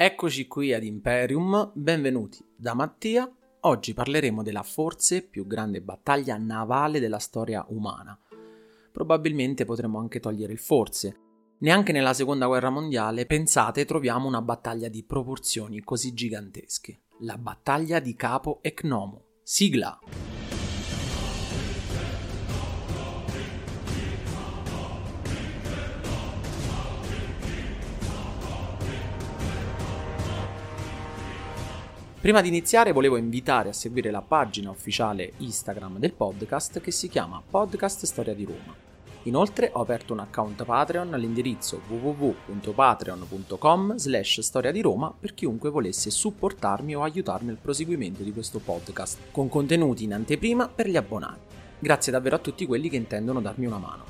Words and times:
Eccoci 0.00 0.46
qui 0.46 0.72
ad 0.72 0.84
Imperium, 0.84 1.72
benvenuti 1.74 2.38
da 2.54 2.72
Mattia. 2.72 3.28
Oggi 3.62 3.94
parleremo 3.94 4.44
della 4.44 4.62
forse 4.62 5.22
più 5.22 5.44
grande 5.44 5.82
battaglia 5.82 6.36
navale 6.36 7.00
della 7.00 7.18
storia 7.18 7.66
umana. 7.70 8.16
Probabilmente 8.92 9.64
potremmo 9.64 9.98
anche 9.98 10.20
togliere 10.20 10.52
il 10.52 10.60
forse. 10.60 11.16
Neanche 11.58 11.90
nella 11.90 12.14
seconda 12.14 12.46
guerra 12.46 12.70
mondiale, 12.70 13.26
pensate, 13.26 13.84
troviamo 13.84 14.28
una 14.28 14.40
battaglia 14.40 14.86
di 14.86 15.02
proporzioni 15.02 15.80
così 15.80 16.14
gigantesche. 16.14 17.00
La 17.22 17.36
battaglia 17.36 17.98
di 17.98 18.14
Capo 18.14 18.60
Ecnomo. 18.62 19.24
Sigla! 19.42 19.98
Prima 32.28 32.42
di 32.42 32.48
iniziare 32.48 32.92
volevo 32.92 33.16
invitare 33.16 33.70
a 33.70 33.72
seguire 33.72 34.10
la 34.10 34.20
pagina 34.20 34.68
ufficiale 34.68 35.32
Instagram 35.38 35.98
del 35.98 36.12
podcast 36.12 36.78
che 36.78 36.90
si 36.90 37.08
chiama 37.08 37.40
Podcast 37.40 38.04
Storia 38.04 38.34
di 38.34 38.44
Roma. 38.44 38.76
Inoltre 39.22 39.70
ho 39.72 39.80
aperto 39.80 40.12
un 40.12 40.18
account 40.18 40.62
Patreon 40.62 41.14
all'indirizzo 41.14 41.80
www.patreon.com 41.88 43.96
slash 43.96 44.40
storia 44.40 44.70
di 44.72 44.82
Roma 44.82 45.10
per 45.18 45.32
chiunque 45.32 45.70
volesse 45.70 46.10
supportarmi 46.10 46.94
o 46.94 47.02
aiutarmi 47.02 47.46
nel 47.46 47.56
proseguimento 47.56 48.22
di 48.22 48.34
questo 48.34 48.58
podcast, 48.58 49.30
con 49.30 49.48
contenuti 49.48 50.04
in 50.04 50.12
anteprima 50.12 50.68
per 50.68 50.86
gli 50.86 50.98
abbonati. 50.98 51.56
Grazie 51.78 52.12
davvero 52.12 52.36
a 52.36 52.40
tutti 52.40 52.66
quelli 52.66 52.90
che 52.90 52.96
intendono 52.96 53.40
darmi 53.40 53.64
una 53.64 53.78
mano. 53.78 54.04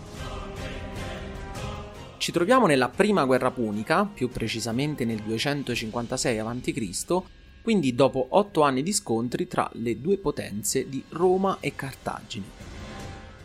Ci 2.16 2.32
troviamo 2.32 2.66
nella 2.66 2.88
prima 2.88 3.24
guerra 3.24 3.52
punica, 3.52 4.10
più 4.12 4.28
precisamente 4.28 5.04
nel 5.04 5.20
256 5.20 6.38
a.C., 6.40 7.22
quindi 7.68 7.94
dopo 7.94 8.28
otto 8.30 8.62
anni 8.62 8.82
di 8.82 8.94
scontri 8.94 9.46
tra 9.46 9.68
le 9.74 10.00
due 10.00 10.16
potenze 10.16 10.88
di 10.88 11.04
Roma 11.10 11.58
e 11.60 11.74
Cartagine. 11.74 12.46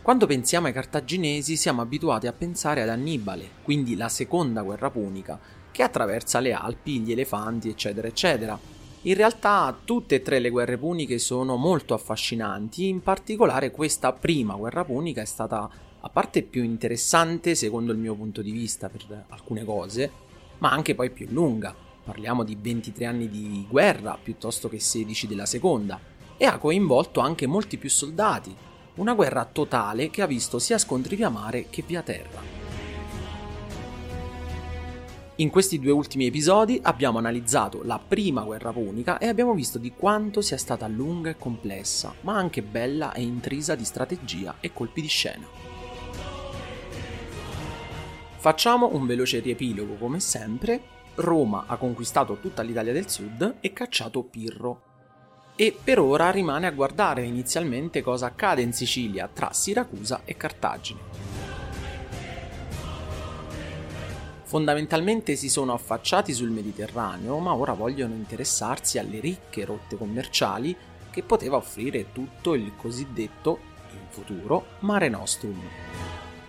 Quando 0.00 0.24
pensiamo 0.24 0.66
ai 0.66 0.72
cartaginesi 0.72 1.56
siamo 1.56 1.82
abituati 1.82 2.26
a 2.26 2.32
pensare 2.32 2.80
ad 2.80 2.88
Annibale, 2.88 3.50
quindi 3.62 3.96
la 3.96 4.08
seconda 4.08 4.62
guerra 4.62 4.88
punica, 4.88 5.38
che 5.70 5.82
attraversa 5.82 6.40
le 6.40 6.54
Alpi, 6.54 7.00
gli 7.00 7.12
elefanti, 7.12 7.68
eccetera, 7.68 8.08
eccetera. 8.08 8.58
In 9.02 9.14
realtà 9.14 9.78
tutte 9.84 10.14
e 10.14 10.22
tre 10.22 10.38
le 10.38 10.48
guerre 10.48 10.78
puniche 10.78 11.18
sono 11.18 11.56
molto 11.56 11.92
affascinanti, 11.92 12.88
in 12.88 13.02
particolare 13.02 13.70
questa 13.70 14.14
prima 14.14 14.54
guerra 14.54 14.86
punica 14.86 15.20
è 15.20 15.26
stata 15.26 15.68
a 16.00 16.08
parte 16.08 16.40
più 16.40 16.62
interessante 16.62 17.54
secondo 17.54 17.92
il 17.92 17.98
mio 17.98 18.14
punto 18.14 18.40
di 18.40 18.52
vista 18.52 18.88
per 18.88 19.26
alcune 19.28 19.66
cose, 19.66 20.10
ma 20.60 20.70
anche 20.70 20.94
poi 20.94 21.10
più 21.10 21.26
lunga 21.28 21.83
parliamo 22.04 22.44
di 22.44 22.56
23 22.60 23.06
anni 23.06 23.28
di 23.28 23.66
guerra 23.68 24.18
piuttosto 24.22 24.68
che 24.68 24.78
16 24.78 25.26
della 25.26 25.46
seconda, 25.46 25.98
e 26.36 26.44
ha 26.44 26.58
coinvolto 26.58 27.20
anche 27.20 27.46
molti 27.46 27.78
più 27.78 27.88
soldati, 27.88 28.54
una 28.96 29.14
guerra 29.14 29.44
totale 29.44 30.10
che 30.10 30.22
ha 30.22 30.26
visto 30.26 30.58
sia 30.58 30.78
scontri 30.78 31.16
via 31.16 31.30
mare 31.30 31.66
che 31.70 31.82
via 31.86 32.02
terra. 32.02 32.62
In 35.36 35.50
questi 35.50 35.80
due 35.80 35.90
ultimi 35.90 36.26
episodi 36.26 36.78
abbiamo 36.80 37.18
analizzato 37.18 37.82
la 37.82 37.98
prima 37.98 38.42
guerra 38.42 38.72
punica 38.72 39.18
e 39.18 39.26
abbiamo 39.26 39.52
visto 39.52 39.78
di 39.78 39.92
quanto 39.92 40.40
sia 40.40 40.56
stata 40.56 40.86
lunga 40.86 41.30
e 41.30 41.36
complessa, 41.36 42.14
ma 42.20 42.36
anche 42.36 42.62
bella 42.62 43.12
e 43.12 43.22
intrisa 43.22 43.74
di 43.74 43.84
strategia 43.84 44.56
e 44.60 44.72
colpi 44.72 45.00
di 45.00 45.08
scena. 45.08 45.46
Facciamo 48.36 48.94
un 48.94 49.06
veloce 49.06 49.40
riepilogo 49.40 49.94
come 49.94 50.20
sempre 50.20 50.93
Roma 51.16 51.64
ha 51.66 51.76
conquistato 51.76 52.38
tutta 52.40 52.62
l'Italia 52.62 52.92
del 52.92 53.08
Sud 53.08 53.56
e 53.60 53.72
cacciato 53.72 54.22
Pirro. 54.24 54.82
E 55.54 55.76
per 55.82 56.00
ora 56.00 56.30
rimane 56.30 56.66
a 56.66 56.72
guardare 56.72 57.22
inizialmente 57.22 58.02
cosa 58.02 58.26
accade 58.26 58.62
in 58.62 58.72
Sicilia 58.72 59.28
tra 59.32 59.52
Siracusa 59.52 60.22
e 60.24 60.36
Cartagine. 60.36 61.00
Fondamentalmente 64.42 65.36
si 65.36 65.48
sono 65.48 65.72
affacciati 65.72 66.32
sul 66.32 66.50
Mediterraneo, 66.50 67.38
ma 67.38 67.54
ora 67.54 67.72
vogliono 67.72 68.14
interessarsi 68.14 68.98
alle 68.98 69.20
ricche 69.20 69.64
rotte 69.64 69.96
commerciali 69.96 70.76
che 71.10 71.22
poteva 71.22 71.56
offrire 71.56 72.12
tutto 72.12 72.54
il 72.54 72.72
cosiddetto, 72.76 73.58
in 73.92 74.06
futuro, 74.08 74.66
Mare 74.80 75.08
Nostrum. 75.08 75.60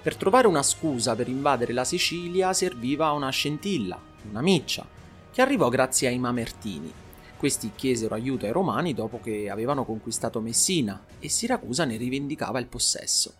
Per 0.01 0.15
trovare 0.15 0.47
una 0.47 0.63
scusa 0.63 1.15
per 1.15 1.27
invadere 1.27 1.73
la 1.73 1.83
Sicilia 1.83 2.53
serviva 2.53 3.11
una 3.11 3.29
scintilla, 3.29 3.99
una 4.29 4.41
miccia, 4.41 4.87
che 5.31 5.41
arrivò 5.41 5.69
grazie 5.69 6.07
ai 6.07 6.17
Mamertini. 6.17 6.91
Questi 7.37 7.71
chiesero 7.75 8.15
aiuto 8.15 8.45
ai 8.45 8.51
Romani 8.51 8.93
dopo 8.93 9.19
che 9.19 9.49
avevano 9.49 9.85
conquistato 9.85 10.39
Messina 10.39 11.05
e 11.19 11.29
Siracusa 11.29 11.85
ne 11.85 11.97
rivendicava 11.97 12.59
il 12.59 12.67
possesso. 12.67 13.33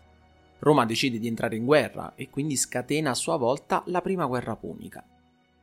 Roma 0.58 0.84
decide 0.84 1.18
di 1.18 1.26
entrare 1.26 1.56
in 1.56 1.64
guerra 1.64 2.14
e 2.14 2.30
quindi 2.30 2.56
scatena 2.56 3.10
a 3.10 3.14
sua 3.14 3.36
volta 3.36 3.82
la 3.86 4.00
prima 4.00 4.26
guerra 4.26 4.56
punica. 4.56 5.04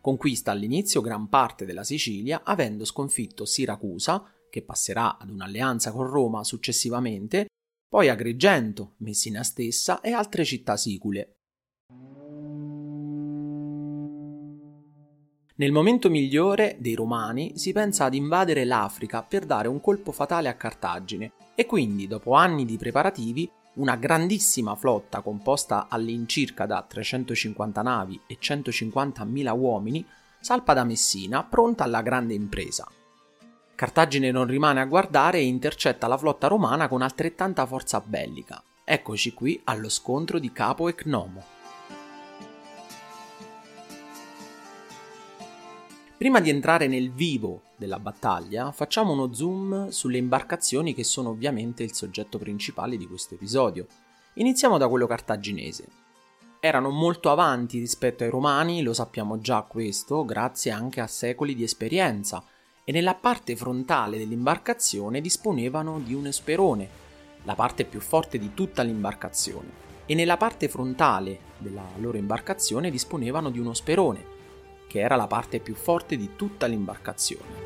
Conquista 0.02 0.52
all'inizio 0.52 1.02
gran 1.02 1.30
parte 1.30 1.66
della 1.66 1.84
Sicilia, 1.84 2.42
avendo 2.44 2.84
sconfitto 2.84 3.46
Siracusa, 3.46 4.30
che 4.50 4.62
passerà 4.62 5.18
ad 5.18 5.30
un'alleanza 5.30 5.92
con 5.92 6.08
Roma 6.08 6.44
successivamente, 6.44 7.48
poi 7.88 8.10
Agrigento, 8.10 8.96
Messina 8.98 9.44
stessa 9.44 10.02
e 10.02 10.12
altre 10.12 10.44
città 10.44 10.78
sicule, 10.78 11.33
Nel 15.56 15.72
momento 15.72 16.10
migliore 16.10 16.78
dei 16.80 16.96
Romani 16.96 17.60
si 17.60 17.74
pensa 17.74 18.06
ad 18.06 18.16
invadere 18.16 18.66
l'Africa 18.66 19.22
per 19.22 19.46
dare 19.46 19.68
un 19.68 19.80
colpo 19.82 20.12
fatale 20.12 20.50
a 20.50 20.56
Cartagine 20.56 21.34
e 21.54 21.68
quindi, 21.68 22.08
dopo 22.08 22.34
anni 22.34 22.66
di 22.66 22.76
preparativi, 22.76 23.48
una 23.76 23.96
grandissima 23.96 24.74
flotta 24.76 25.22
composta 25.22 25.88
all'incirca 25.90 26.66
da 26.66 26.82
350 26.82 27.82
navi 27.84 28.20
e 28.26 28.40
150.000 28.42 29.56
uomini 29.56 30.04
salpa 30.40 30.74
da 30.74 30.84
Messina 30.84 31.44
pronta 31.44 31.84
alla 31.84 32.02
grande 32.02 32.34
impresa. 32.34 32.90
Cartagine 33.76 34.32
non 34.32 34.48
rimane 34.48 34.82
a 34.82 34.86
guardare 34.86 35.38
e 35.38 35.46
intercetta 35.46 36.08
la 36.08 36.18
flotta 36.18 36.48
romana 36.48 36.88
con 36.88 37.04
altrettanta 37.04 37.68
forza 37.68 38.02
bellica. 38.04 38.62
Eccoci 38.84 39.34
qui 39.34 39.62
allo 39.66 39.90
scontro 39.90 40.40
di 40.40 40.52
Capo 40.52 40.88
e 40.88 40.96
Cnomo. 40.96 41.53
Prima 46.24 46.40
di 46.40 46.50
entrare 46.50 46.88
nel 46.88 47.12
vivo 47.12 47.64
della 47.76 48.00
battaglia, 48.00 48.72
facciamo 48.72 49.12
uno 49.12 49.34
zoom 49.34 49.90
sulle 49.90 50.18
imbarcazioni 50.18 50.94
che 50.94 51.04
sono 51.04 51.28
ovviamente 51.28 51.84
il 51.84 51.94
soggetto 51.94 52.38
principale 52.38 52.96
di 52.96 53.06
questo 53.08 53.34
episodio. 53.34 53.88
Iniziamo 54.36 54.78
da 54.78 54.88
quello 54.88 55.06
cartaginese. 55.06 55.86
Erano 56.62 56.92
molto 56.92 57.30
avanti 57.30 57.78
rispetto 57.78 58.24
ai 58.24 58.30
romani, 58.30 58.84
lo 58.84 58.94
sappiamo 58.94 59.42
già 59.42 59.64
questo, 59.64 60.24
grazie 60.24 60.72
anche 60.72 61.02
a 61.02 61.08
secoli 61.08 61.56
di 61.56 61.64
esperienza, 61.64 62.42
e 62.86 62.94
nella 62.94 63.16
parte 63.16 63.58
frontale 63.58 64.18
dell'imbarcazione 64.18 65.20
disponevano 65.20 66.00
di 66.00 66.14
un 66.14 66.28
esperone, 66.28 66.88
la 67.44 67.56
parte 67.56 67.84
più 67.84 68.00
forte 68.00 68.40
di 68.40 68.54
tutta 68.54 68.82
l'imbarcazione, 68.82 69.68
e 70.06 70.16
nella 70.16 70.38
parte 70.38 70.70
frontale 70.70 71.38
della 71.58 71.84
loro 71.98 72.16
imbarcazione 72.16 72.90
disponevano 72.90 73.50
di 73.50 73.60
uno 73.60 73.74
sperone, 73.74 74.32
che 74.94 75.00
era 75.00 75.16
la 75.16 75.26
parte 75.26 75.58
più 75.58 75.74
forte 75.74 76.16
di 76.16 76.36
tutta 76.36 76.68
l'imbarcazione. 76.68 77.62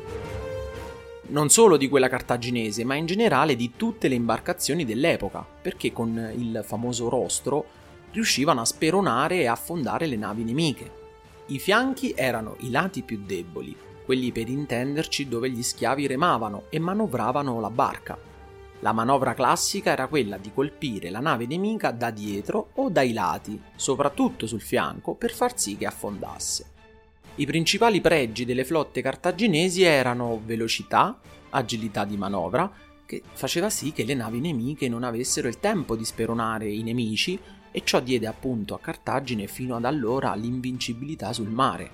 Non 1.26 1.50
solo 1.50 1.76
di 1.76 1.86
quella 1.86 2.08
cartaginese, 2.08 2.84
ma 2.84 2.94
in 2.94 3.04
generale 3.04 3.54
di 3.54 3.72
tutte 3.76 4.08
le 4.08 4.14
imbarcazioni 4.14 4.86
dell'epoca, 4.86 5.44
perché 5.60 5.92
con 5.92 6.32
il 6.34 6.62
famoso 6.64 7.10
rostro 7.10 7.66
riuscivano 8.12 8.62
a 8.62 8.64
speronare 8.64 9.40
e 9.40 9.46
affondare 9.46 10.06
le 10.06 10.16
navi 10.16 10.42
nemiche. 10.42 10.90
I 11.48 11.58
fianchi 11.58 12.14
erano 12.16 12.56
i 12.60 12.70
lati 12.70 13.02
più 13.02 13.22
deboli, 13.26 13.76
quelli 14.06 14.32
per 14.32 14.48
intenderci 14.48 15.28
dove 15.28 15.50
gli 15.50 15.62
schiavi 15.62 16.06
remavano 16.06 16.62
e 16.70 16.78
manovravano 16.78 17.60
la 17.60 17.68
barca. 17.68 18.16
La 18.78 18.92
manovra 18.92 19.34
classica 19.34 19.90
era 19.90 20.06
quella 20.06 20.38
di 20.38 20.50
colpire 20.54 21.10
la 21.10 21.20
nave 21.20 21.44
nemica 21.44 21.90
da 21.90 22.08
dietro 22.08 22.70
o 22.76 22.88
dai 22.88 23.12
lati, 23.12 23.60
soprattutto 23.76 24.46
sul 24.46 24.62
fianco, 24.62 25.12
per 25.12 25.30
far 25.30 25.58
sì 25.58 25.76
che 25.76 25.84
affondasse. 25.84 26.76
I 27.38 27.46
principali 27.46 28.00
pregi 28.00 28.44
delle 28.44 28.64
flotte 28.64 29.00
cartaginesi 29.00 29.84
erano 29.84 30.40
velocità, 30.44 31.20
agilità 31.50 32.04
di 32.04 32.16
manovra, 32.16 32.68
che 33.06 33.22
faceva 33.32 33.70
sì 33.70 33.92
che 33.92 34.02
le 34.02 34.14
navi 34.14 34.40
nemiche 34.40 34.88
non 34.88 35.04
avessero 35.04 35.46
il 35.46 35.60
tempo 35.60 35.94
di 35.94 36.04
speronare 36.04 36.68
i 36.68 36.82
nemici 36.82 37.38
e 37.70 37.82
ciò 37.84 38.00
diede 38.00 38.26
appunto 38.26 38.74
a 38.74 38.80
Cartagine 38.80 39.46
fino 39.46 39.76
ad 39.76 39.84
allora 39.84 40.34
l'invincibilità 40.34 41.32
sul 41.32 41.48
mare. 41.48 41.90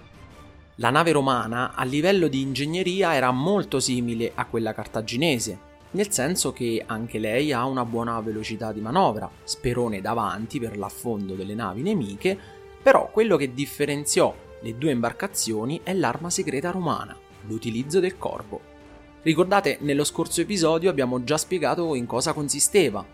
La 0.77 0.89
nave 0.89 1.13
romana 1.13 1.75
a 1.75 1.85
livello 1.85 2.29
di 2.29 2.41
ingegneria 2.41 3.15
era 3.15 3.31
molto 3.31 3.81
simile 3.81 4.33
a 4.35 4.47
quella 4.47 4.73
cartaginese, 4.73 5.59
nel 5.91 6.11
senso 6.11 6.55
che 6.55 6.83
anche 6.87 7.19
lei 7.19 7.53
ha 7.53 7.67
una 7.67 7.85
buona 7.85 8.19
velocità 8.21 8.73
di 8.73 8.81
manovra, 8.81 9.31
sperone 9.43 10.01
davanti 10.01 10.59
per 10.59 10.79
l'affondo 10.79 11.35
delle 11.35 11.55
navi 11.55 11.83
nemiche, 11.83 12.37
però 12.83 13.11
quello 13.11 13.37
che 13.37 13.53
differenziò 13.53 14.35
le 14.65 14.79
due 14.79 14.93
imbarcazioni 14.93 15.83
è 15.83 15.93
l'arma 15.93 16.31
segreta 16.31 16.71
romana, 16.71 17.15
l'utilizzo 17.43 18.01
del 18.01 18.17
corpo. 18.17 18.73
Ricordate, 19.21 19.77
nello 19.83 20.05
scorso 20.05 20.41
episodio 20.41 20.89
abbiamo 20.89 21.23
già 21.23 21.37
spiegato 21.37 21.95
in 21.95 22.07
cosa 22.07 22.33
consisteva. 22.33 23.05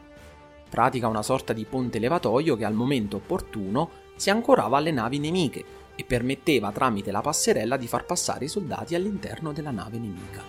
Pratica 0.68 1.08
una 1.08 1.24
sorta 1.24 1.52
di 1.52 1.64
ponte 1.64 1.98
levatoio 1.98 2.56
che 2.56 2.64
al 2.64 2.74
momento 2.74 3.16
opportuno 3.16 3.90
si 4.14 4.30
ancorava 4.30 4.76
alle 4.76 4.92
navi 4.92 5.18
nemiche 5.18 5.64
e 5.96 6.04
permetteva 6.04 6.70
tramite 6.70 7.10
la 7.10 7.20
passerella 7.20 7.76
di 7.76 7.88
far 7.88 8.04
passare 8.06 8.44
i 8.44 8.48
soldati 8.48 8.94
all'interno 8.94 9.52
della 9.52 9.72
nave 9.72 9.98
nemica. 9.98 10.42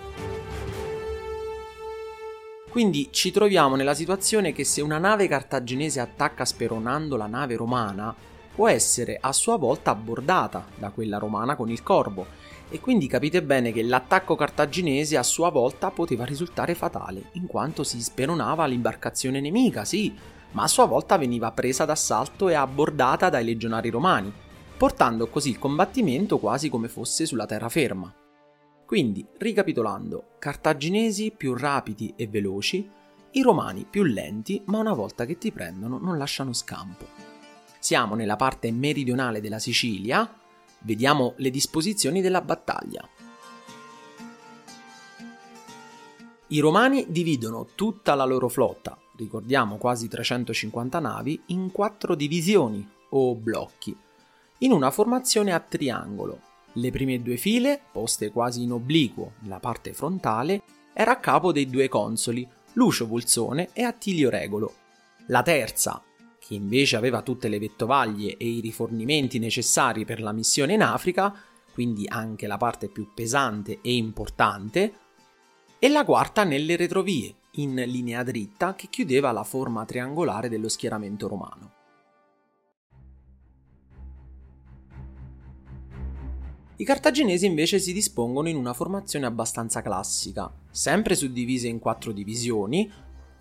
Quindi 2.69 3.09
ci 3.11 3.31
troviamo 3.31 3.75
nella 3.75 3.95
situazione 3.95 4.53
che 4.53 4.63
se 4.63 4.81
una 4.81 4.99
nave 4.99 5.27
cartaginese 5.27 5.99
attacca 5.99 6.45
speronando 6.45 7.17
la 7.17 7.25
nave 7.25 7.55
romana, 7.55 8.15
può 8.53 8.67
essere 8.67 9.17
a 9.19 9.31
sua 9.31 9.57
volta 9.57 9.91
abbordata 9.91 10.65
da 10.77 10.89
quella 10.89 11.17
romana 11.17 11.55
con 11.55 11.69
il 11.69 11.83
corvo, 11.83 12.25
e 12.69 12.79
quindi 12.79 13.07
capite 13.07 13.43
bene 13.43 13.71
che 13.71 13.83
l'attacco 13.83 14.35
cartaginese 14.35 15.17
a 15.17 15.23
sua 15.23 15.49
volta 15.49 15.91
poteva 15.91 16.23
risultare 16.23 16.73
fatale, 16.73 17.29
in 17.33 17.45
quanto 17.45 17.83
si 17.83 18.01
speronava 18.01 18.65
l'imbarcazione 18.65 19.41
nemica, 19.41 19.83
sì, 19.83 20.13
ma 20.51 20.63
a 20.63 20.67
sua 20.67 20.85
volta 20.85 21.17
veniva 21.17 21.51
presa 21.51 21.85
d'assalto 21.85 22.49
e 22.49 22.53
abbordata 22.53 23.29
dai 23.29 23.43
legionari 23.43 23.89
romani, 23.89 24.31
portando 24.77 25.27
così 25.27 25.49
il 25.49 25.59
combattimento 25.59 26.37
quasi 26.39 26.69
come 26.69 26.87
fosse 26.87 27.25
sulla 27.25 27.45
terraferma. 27.45 28.13
Quindi, 28.85 29.25
ricapitolando, 29.37 30.35
cartaginesi 30.39 31.33
più 31.35 31.55
rapidi 31.55 32.13
e 32.15 32.27
veloci, 32.27 32.89
i 33.31 33.41
romani 33.41 33.85
più 33.89 34.03
lenti, 34.03 34.61
ma 34.65 34.79
una 34.79 34.93
volta 34.93 35.25
che 35.25 35.37
ti 35.37 35.51
prendono 35.51 35.97
non 35.97 36.17
lasciano 36.17 36.51
scampo. 36.51 37.30
Siamo 37.81 38.13
nella 38.13 38.35
parte 38.35 38.71
meridionale 38.71 39.41
della 39.41 39.57
Sicilia, 39.57 40.31
vediamo 40.81 41.33
le 41.37 41.49
disposizioni 41.49 42.21
della 42.21 42.41
battaglia. 42.41 43.09
I 46.49 46.59
romani 46.59 47.07
dividono 47.09 47.69
tutta 47.73 48.13
la 48.13 48.23
loro 48.23 48.49
flotta, 48.49 48.95
ricordiamo 49.15 49.77
quasi 49.77 50.07
350 50.07 50.99
navi, 50.99 51.41
in 51.47 51.71
quattro 51.71 52.13
divisioni 52.13 52.87
o 53.09 53.33
blocchi, 53.33 53.97
in 54.59 54.71
una 54.73 54.91
formazione 54.91 55.51
a 55.51 55.59
triangolo, 55.59 56.39
le 56.73 56.91
prime 56.91 57.19
due 57.19 57.37
file, 57.37 57.81
poste 57.91 58.29
quasi 58.29 58.61
in 58.61 58.73
obliquo 58.73 59.31
nella 59.39 59.59
parte 59.59 59.93
frontale, 59.93 60.61
era 60.93 61.13
a 61.13 61.19
capo 61.19 61.51
dei 61.51 61.67
due 61.67 61.89
consoli, 61.89 62.47
Lucio 62.73 63.07
Vulsone 63.07 63.69
e 63.73 63.81
Attilio 63.81 64.29
Regolo. 64.29 64.75
La 65.29 65.41
terza, 65.41 66.03
che 66.51 66.57
invece 66.57 66.97
aveva 66.97 67.21
tutte 67.21 67.47
le 67.47 67.59
vettovaglie 67.59 68.35
e 68.35 68.45
i 68.45 68.59
rifornimenti 68.59 69.39
necessari 69.39 70.03
per 70.03 70.21
la 70.21 70.33
missione 70.33 70.73
in 70.73 70.83
Africa, 70.83 71.33
quindi 71.71 72.05
anche 72.09 72.45
la 72.45 72.57
parte 72.57 72.89
più 72.89 73.13
pesante 73.13 73.79
e 73.81 73.95
importante, 73.95 74.93
e 75.79 75.87
la 75.87 76.03
quarta 76.03 76.43
nelle 76.43 76.75
retrovie, 76.75 77.35
in 77.51 77.75
linea 77.75 78.21
dritta 78.23 78.75
che 78.75 78.87
chiudeva 78.89 79.31
la 79.31 79.45
forma 79.45 79.85
triangolare 79.85 80.49
dello 80.49 80.67
schieramento 80.67 81.29
romano. 81.29 81.71
I 86.75 86.83
cartaginesi 86.83 87.45
invece 87.45 87.79
si 87.79 87.93
dispongono 87.93 88.49
in 88.49 88.57
una 88.57 88.73
formazione 88.73 89.25
abbastanza 89.25 89.81
classica, 89.81 90.51
sempre 90.69 91.15
suddivise 91.15 91.69
in 91.69 91.79
quattro 91.79 92.11
divisioni, 92.11 92.91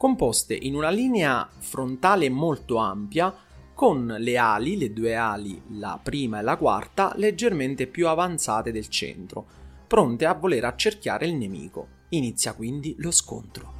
composte 0.00 0.55
in 0.55 0.75
una 0.75 0.88
linea 0.88 1.47
frontale 1.58 2.31
molto 2.31 2.76
ampia, 2.76 3.37
con 3.75 4.06
le 4.19 4.38
ali, 4.38 4.79
le 4.79 4.94
due 4.94 5.14
ali, 5.14 5.61
la 5.73 6.00
prima 6.02 6.38
e 6.38 6.43
la 6.43 6.56
quarta, 6.56 7.12
leggermente 7.17 7.87
più 7.87 8.08
avanzate 8.08 8.73
del 8.73 8.88
centro, 8.88 9.47
pronte 9.87 10.25
a 10.25 10.32
voler 10.32 10.64
accerchiare 10.64 11.26
il 11.26 11.35
nemico. 11.35 11.88
Inizia 12.08 12.55
quindi 12.55 12.94
lo 12.97 13.11
scontro. 13.11 13.75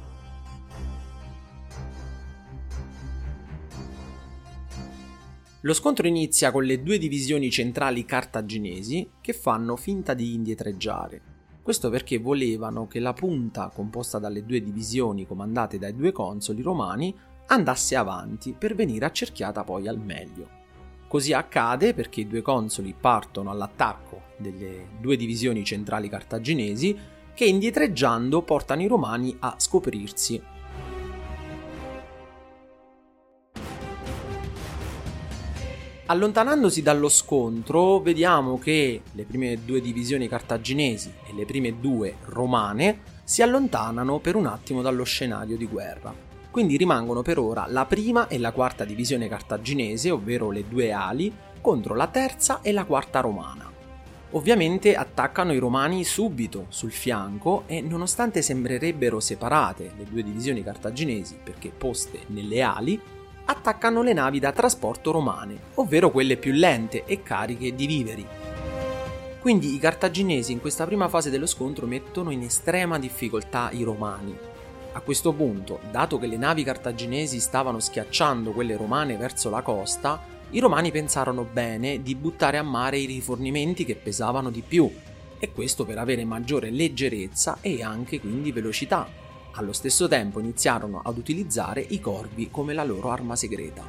Lo 5.61 5.73
scontro 5.73 6.05
inizia 6.05 6.51
con 6.51 6.65
le 6.65 6.83
due 6.83 6.99
divisioni 6.99 7.49
centrali 7.49 8.05
cartaginesi 8.05 9.09
che 9.21 9.33
fanno 9.33 9.75
finta 9.75 10.13
di 10.13 10.35
indietreggiare. 10.35 11.40
Questo 11.61 11.89
perché 11.91 12.17
volevano 12.17 12.87
che 12.87 12.99
la 12.99 13.13
punta, 13.13 13.71
composta 13.73 14.17
dalle 14.17 14.45
due 14.45 14.61
divisioni 14.61 15.27
comandate 15.27 15.77
dai 15.77 15.95
due 15.95 16.11
consoli 16.11 16.61
romani, 16.63 17.15
andasse 17.47 17.95
avanti 17.95 18.55
per 18.57 18.73
venire 18.73 19.05
accerchiata 19.05 19.63
poi 19.63 19.87
al 19.87 19.99
meglio. 19.99 20.59
Così 21.07 21.33
accade 21.33 21.93
perché 21.93 22.21
i 22.21 22.27
due 22.27 22.41
consoli 22.41 22.95
partono 22.99 23.51
all'attacco 23.51 24.21
delle 24.37 24.87
due 24.99 25.17
divisioni 25.17 25.63
centrali 25.63 26.09
cartaginesi 26.09 26.97
che 27.33 27.45
indietreggiando 27.45 28.41
portano 28.41 28.81
i 28.81 28.87
romani 28.87 29.35
a 29.39 29.55
scoprirsi 29.57 30.41
Allontanandosi 36.11 36.81
dallo 36.81 37.07
scontro, 37.07 38.01
vediamo 38.01 38.59
che 38.59 39.01
le 39.13 39.23
prime 39.23 39.63
due 39.63 39.79
divisioni 39.79 40.27
cartaginesi 40.27 41.09
e 41.25 41.33
le 41.33 41.45
prime 41.45 41.79
due 41.79 42.17
romane 42.25 42.99
si 43.23 43.41
allontanano 43.41 44.19
per 44.19 44.35
un 44.35 44.45
attimo 44.45 44.81
dallo 44.81 45.05
scenario 45.05 45.55
di 45.55 45.65
guerra. 45.65 46.13
Quindi 46.51 46.75
rimangono 46.75 47.21
per 47.21 47.39
ora 47.39 47.65
la 47.69 47.85
prima 47.85 48.27
e 48.27 48.39
la 48.39 48.51
quarta 48.51 48.83
divisione 48.83 49.29
cartaginese, 49.29 50.11
ovvero 50.11 50.51
le 50.51 50.67
due 50.67 50.91
ali, 50.91 51.33
contro 51.61 51.95
la 51.95 52.07
terza 52.07 52.59
e 52.61 52.73
la 52.73 52.83
quarta 52.83 53.21
romana. 53.21 53.71
Ovviamente 54.31 54.95
attaccano 54.95 55.53
i 55.53 55.59
romani 55.59 56.03
subito 56.03 56.65
sul 56.67 56.91
fianco 56.91 57.63
e 57.67 57.79
nonostante 57.79 58.41
sembrerebbero 58.41 59.21
separate 59.21 59.93
le 59.97 60.03
due 60.09 60.23
divisioni 60.23 60.61
cartaginesi 60.61 61.37
perché 61.41 61.69
poste 61.69 62.23
nelle 62.27 62.61
ali, 62.61 63.01
attaccano 63.51 64.01
le 64.01 64.13
navi 64.13 64.39
da 64.39 64.53
trasporto 64.53 65.11
romane, 65.11 65.59
ovvero 65.75 66.09
quelle 66.09 66.37
più 66.37 66.53
lente 66.53 67.03
e 67.05 67.21
cariche 67.21 67.75
di 67.75 67.85
viveri. 67.85 68.25
Quindi 69.39 69.73
i 69.73 69.79
cartaginesi 69.79 70.51
in 70.51 70.61
questa 70.61 70.85
prima 70.85 71.09
fase 71.09 71.29
dello 71.29 71.45
scontro 71.45 71.85
mettono 71.85 72.31
in 72.31 72.43
estrema 72.43 72.97
difficoltà 72.97 73.69
i 73.71 73.83
romani. 73.83 74.37
A 74.93 74.99
questo 75.01 75.33
punto, 75.33 75.79
dato 75.91 76.17
che 76.17 76.27
le 76.27 76.37
navi 76.37 76.63
cartaginesi 76.63 77.39
stavano 77.39 77.79
schiacciando 77.79 78.51
quelle 78.51 78.77
romane 78.77 79.17
verso 79.17 79.49
la 79.49 79.61
costa, 79.61 80.21
i 80.51 80.59
romani 80.59 80.91
pensarono 80.91 81.43
bene 81.43 82.01
di 82.01 82.15
buttare 82.15 82.57
a 82.57 82.63
mare 82.63 82.97
i 82.99 83.05
rifornimenti 83.05 83.83
che 83.83 83.95
pesavano 83.95 84.49
di 84.49 84.63
più, 84.65 84.89
e 85.39 85.51
questo 85.51 85.85
per 85.85 85.97
avere 85.97 86.23
maggiore 86.23 86.69
leggerezza 86.69 87.57
e 87.61 87.83
anche 87.83 88.19
quindi 88.19 88.51
velocità, 88.51 89.20
allo 89.53 89.73
stesso 89.73 90.07
tempo 90.07 90.39
iniziarono 90.39 91.01
ad 91.03 91.17
utilizzare 91.17 91.85
i 91.89 91.99
corvi 91.99 92.49
come 92.49 92.73
la 92.73 92.83
loro 92.83 93.09
arma 93.09 93.35
segreta. 93.35 93.83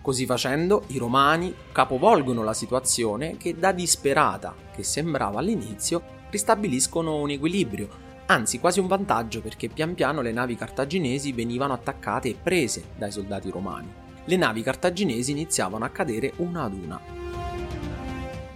Così 0.00 0.24
facendo, 0.24 0.84
i 0.88 0.98
romani 0.98 1.54
capovolgono 1.70 2.42
la 2.42 2.54
situazione 2.54 3.36
che 3.36 3.58
da 3.58 3.72
disperata 3.72 4.54
che 4.74 4.82
sembrava 4.82 5.40
all'inizio 5.40 6.02
ristabiliscono 6.30 7.16
un 7.16 7.30
equilibrio, 7.30 7.88
anzi 8.26 8.58
quasi 8.60 8.80
un 8.80 8.86
vantaggio 8.86 9.40
perché 9.40 9.68
pian 9.68 9.94
piano 9.94 10.22
le 10.22 10.32
navi 10.32 10.56
cartaginesi 10.56 11.32
venivano 11.32 11.72
attaccate 11.72 12.28
e 12.28 12.36
prese 12.40 12.84
dai 12.96 13.10
soldati 13.10 13.50
romani. 13.50 13.92
Le 14.24 14.36
navi 14.36 14.62
cartaginesi 14.62 15.30
iniziavano 15.30 15.84
a 15.84 15.88
cadere 15.88 16.32
una 16.36 16.62
ad 16.62 16.72
una. 16.72 17.00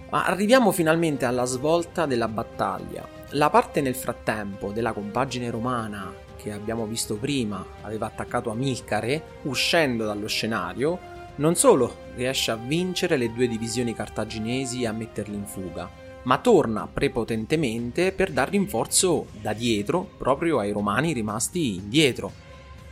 Ma 0.09 0.25
arriviamo 0.25 0.71
finalmente 0.71 1.25
alla 1.25 1.45
svolta 1.45 2.05
della 2.05 2.27
battaglia, 2.27 3.07
la 3.33 3.49
parte 3.49 3.81
nel 3.81 3.95
frattempo 3.95 4.71
della 4.71 4.93
compagine 4.93 5.49
romana 5.49 6.13
che 6.35 6.51
abbiamo 6.51 6.85
visto 6.85 7.15
prima 7.15 7.65
aveva 7.81 8.05
attaccato 8.05 8.51
Amilcare, 8.51 9.39
uscendo 9.43 10.05
dallo 10.05 10.27
scenario, 10.27 10.99
non 11.37 11.55
solo 11.55 12.11
riesce 12.15 12.51
a 12.51 12.55
vincere 12.55 13.17
le 13.17 13.31
due 13.33 13.47
divisioni 13.47 13.95
cartaginesi 13.95 14.83
e 14.83 14.87
a 14.87 14.91
metterle 14.91 15.35
in 15.35 15.45
fuga, 15.45 15.89
ma 16.23 16.37
torna 16.39 16.87
prepotentemente 16.87 18.11
per 18.11 18.31
dar 18.31 18.49
rinforzo 18.49 19.27
da 19.41 19.53
dietro 19.53 20.07
proprio 20.17 20.59
ai 20.59 20.71
romani 20.71 21.13
rimasti 21.13 21.75
indietro, 21.75 22.31